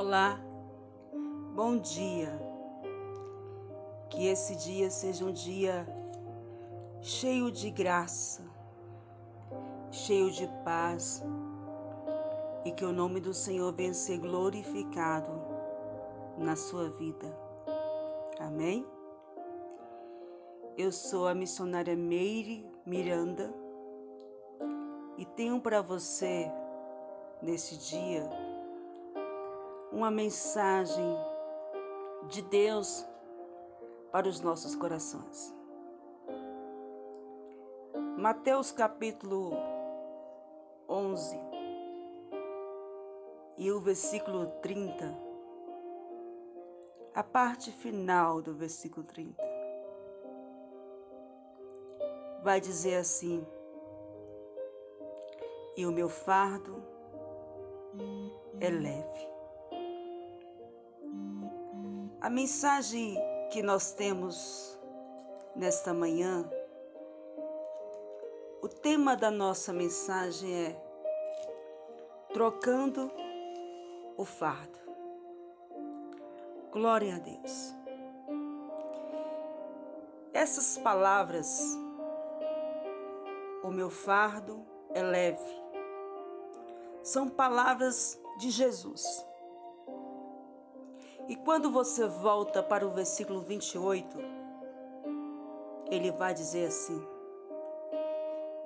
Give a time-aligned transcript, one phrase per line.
[0.00, 0.38] Olá,
[1.56, 2.30] bom dia.
[4.08, 5.84] Que esse dia seja um dia
[7.02, 8.44] cheio de graça,
[9.90, 11.20] cheio de paz
[12.64, 15.32] e que o nome do Senhor venha ser glorificado
[16.38, 17.36] na sua vida.
[18.38, 18.86] Amém?
[20.76, 23.52] Eu sou a missionária Meire Miranda
[25.16, 26.48] e tenho para você
[27.42, 28.47] nesse dia
[29.90, 31.16] uma mensagem
[32.28, 33.06] de Deus
[34.12, 35.54] para os nossos corações.
[38.18, 39.52] Mateus capítulo
[40.88, 41.38] 11
[43.56, 45.16] e o versículo 30,
[47.14, 49.42] a parte final do versículo 30,
[52.42, 53.46] vai dizer assim:
[55.76, 56.82] E o meu fardo
[58.60, 59.37] é leve.
[62.28, 63.16] A mensagem
[63.50, 64.78] que nós temos
[65.56, 66.46] nesta manhã,
[68.60, 70.76] o tema da nossa mensagem é
[72.34, 73.10] Trocando
[74.18, 74.78] o Fardo.
[76.70, 77.74] Glória a Deus.
[80.34, 81.78] Essas palavras,
[83.64, 85.62] o meu fardo é leve,
[87.02, 89.26] são palavras de Jesus
[91.28, 94.16] e quando você volta para o versículo 28,
[95.90, 97.06] ele vai dizer assim: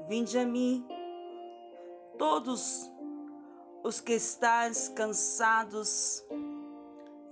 [0.06, 0.86] Vinde a mim,
[2.16, 2.88] todos
[3.82, 6.24] os que estáis cansados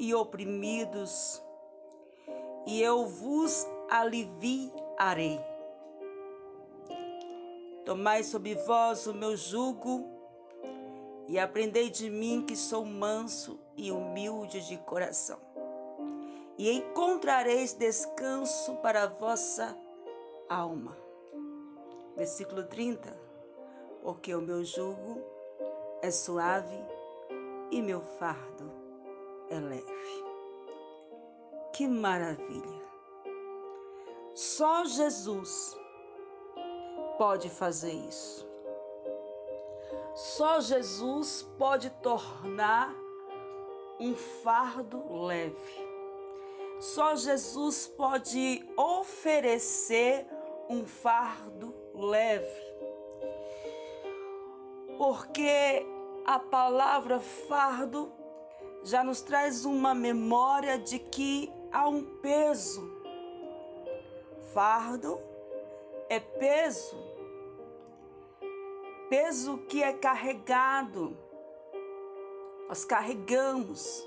[0.01, 1.41] e oprimidos,
[2.67, 5.41] e eu vos aliviarei.
[7.85, 10.05] Tomai sobre vós o meu jugo
[11.29, 15.39] e aprendei de mim que sou manso e humilde de coração.
[16.59, 19.75] E encontrareis descanso para a vossa
[20.49, 20.95] alma.
[22.15, 23.17] Versículo 30.
[24.03, 25.23] Porque o meu jugo
[26.03, 26.79] é suave
[27.71, 28.71] e meu fardo
[29.49, 30.25] é leve.
[31.73, 32.81] Que maravilha!
[34.35, 35.75] Só Jesus
[37.17, 38.47] pode fazer isso.
[40.15, 42.95] Só Jesus pode tornar
[44.01, 45.89] um fardo leve.
[46.81, 50.27] Só Jesus pode oferecer
[50.69, 52.71] um fardo leve.
[54.97, 55.87] Porque
[56.25, 58.11] a palavra fardo
[58.83, 62.91] já nos traz uma memória de que há um peso.
[64.53, 65.21] Fardo
[66.09, 67.11] é peso
[69.11, 71.19] peso que é carregado.
[72.71, 74.07] Nós carregamos.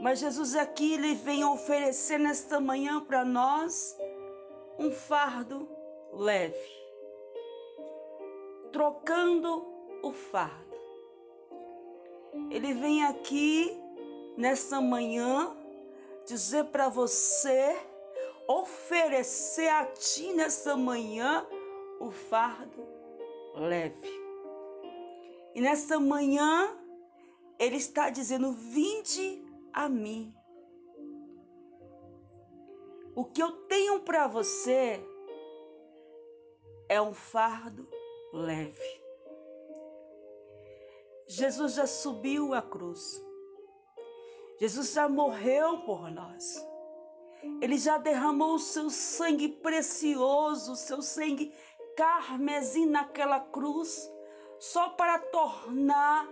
[0.00, 3.94] Mas Jesus aqui ele vem oferecer nesta manhã para nós
[4.78, 5.68] um fardo
[6.14, 6.70] leve.
[8.72, 9.62] Trocando
[10.02, 10.74] o fardo.
[12.50, 13.78] Ele vem aqui
[14.34, 15.54] nesta manhã
[16.24, 17.76] dizer para você,
[18.48, 21.46] oferecer a ti nesta manhã
[22.00, 22.88] o fardo
[23.54, 24.10] leve.
[25.54, 26.85] E nesta manhã,
[27.58, 30.34] Ele está dizendo: Vinde a mim.
[33.14, 35.00] O que eu tenho para você
[36.88, 37.88] é um fardo
[38.32, 39.06] leve.
[41.26, 43.24] Jesus já subiu a cruz.
[44.58, 46.64] Jesus já morreu por nós.
[47.60, 51.54] Ele já derramou o seu sangue precioso, o seu sangue
[51.96, 54.10] carmesim naquela cruz,
[54.58, 56.28] só para tornar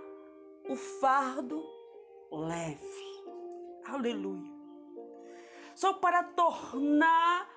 [0.69, 1.65] o fardo
[2.31, 3.23] leve.
[3.87, 4.53] Aleluia.
[5.75, 7.49] Só para tornar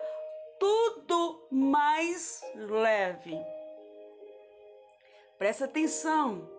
[0.60, 3.38] tudo mais leve.
[5.38, 6.50] Presta atenção.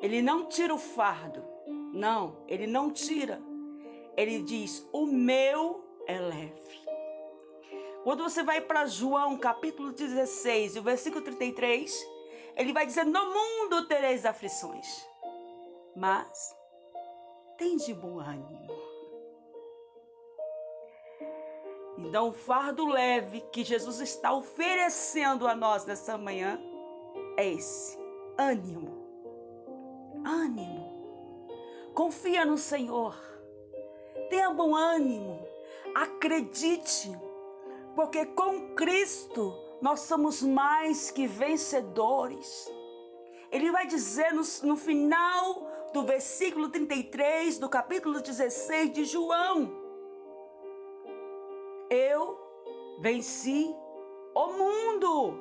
[0.00, 1.44] Ele não tira o fardo.
[1.92, 3.40] Não, ele não tira.
[4.16, 6.86] Ele diz: "O meu é leve".
[8.02, 11.92] Quando você vai para João capítulo 16, o versículo 33,
[12.56, 15.04] ele vai dizer: No mundo tereis aflições,
[15.96, 16.54] mas
[17.56, 18.76] tem de bom ânimo.
[21.98, 26.60] Então, o fardo leve que Jesus está oferecendo a nós nessa manhã
[27.38, 27.98] é esse:
[28.38, 28.94] ânimo.
[30.24, 31.48] Ânimo.
[31.94, 33.16] Confia no Senhor.
[34.28, 35.40] Tenha bom ânimo.
[35.94, 37.10] Acredite
[37.94, 42.70] porque com Cristo nós somos mais que vencedores.
[43.50, 49.70] Ele vai dizer no, no final do versículo 33 do capítulo 16 de João.
[51.90, 52.38] Eu
[53.00, 53.74] venci
[54.34, 55.34] o mundo.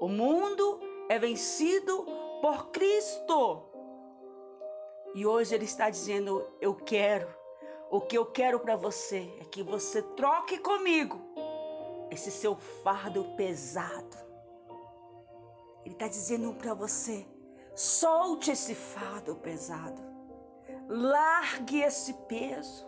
[0.00, 2.06] O mundo é vencido
[2.40, 3.62] por Cristo.
[5.14, 7.28] E hoje ele está dizendo: Eu quero,
[7.90, 11.20] o que eu quero para você é que você troque comigo
[12.10, 14.16] esse seu fardo pesado.
[15.84, 17.26] Ele está dizendo para você:
[17.74, 20.02] solte esse fardo pesado,
[20.88, 22.86] largue esse peso.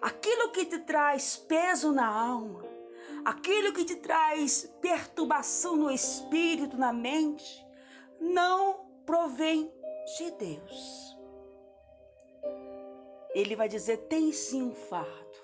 [0.00, 2.64] Aquilo que te traz peso na alma,
[3.24, 7.66] aquilo que te traz perturbação no espírito, na mente,
[8.18, 9.72] não provém
[10.16, 11.18] de Deus.
[13.34, 15.38] Ele vai dizer: tem sim um fardo.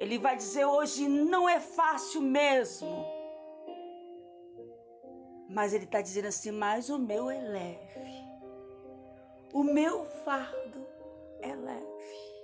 [0.00, 3.04] Ele vai dizer: hoje não é fácil mesmo.
[5.54, 8.24] Mas ele está dizendo assim: mas o meu é leve.
[9.52, 10.84] O meu fardo
[11.40, 12.34] é leve.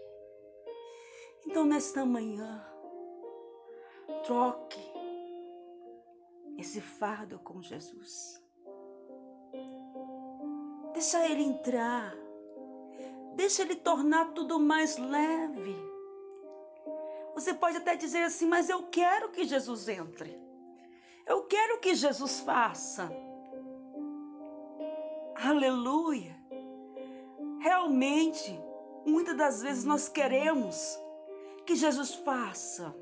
[1.45, 2.65] Então, nesta manhã,
[4.25, 4.79] troque
[6.57, 8.41] esse fardo com Jesus.
[10.93, 12.15] Deixa ele entrar.
[13.35, 15.75] Deixa ele tornar tudo mais leve.
[17.35, 20.50] Você pode até dizer assim, mas eu quero que Jesus entre.
[21.31, 23.09] Eu quero que Jesus faça.
[25.37, 26.37] Aleluia.
[27.61, 28.61] Realmente,
[29.07, 30.99] muitas das vezes nós queremos
[31.65, 32.93] que Jesus faça,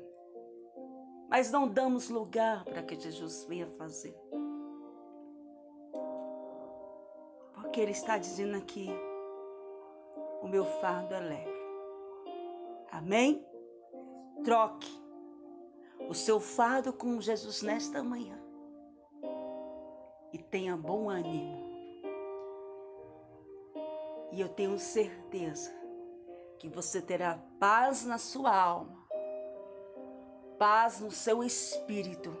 [1.27, 4.15] mas não damos lugar para que Jesus venha fazer.
[7.55, 8.89] Porque Ele está dizendo aqui:
[10.43, 11.59] o meu fardo é leve.
[12.91, 13.43] Amém?
[14.43, 15.08] Troque
[16.07, 18.39] o seu fardo com Jesus nesta manhã
[20.31, 21.69] e tenha bom ânimo.
[24.31, 25.73] E eu tenho certeza
[26.59, 29.07] que você terá paz na sua alma,
[30.57, 32.35] paz no seu espírito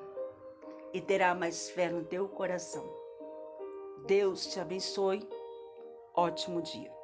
[0.93, 2.85] e terá mais fé no teu coração.
[4.05, 5.27] Deus te abençoe.
[6.15, 6.98] Ótimo dia.